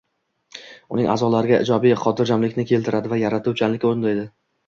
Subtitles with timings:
[0.95, 4.27] uning a’zolariga ijobiy xotirjamlikni keltiradi va yaratuvchanlikka undaydi.